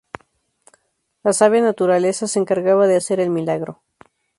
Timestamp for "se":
2.27-2.39